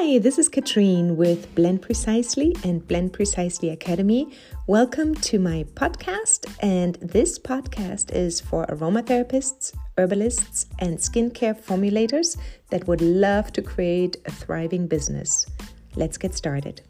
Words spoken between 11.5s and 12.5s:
formulators